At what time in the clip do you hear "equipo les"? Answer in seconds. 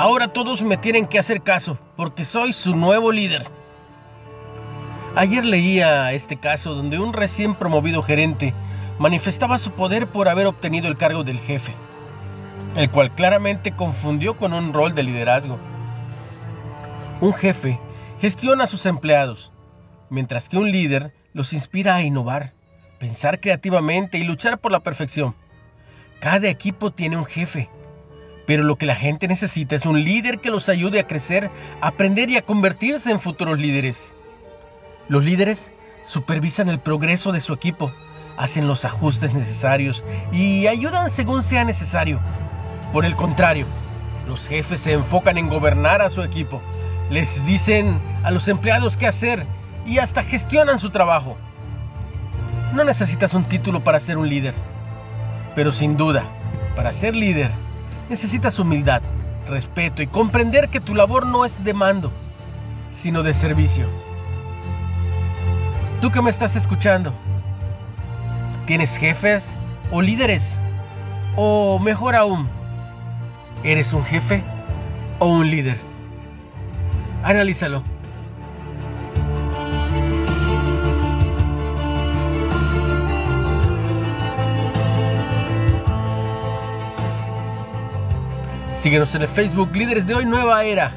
46.20-47.46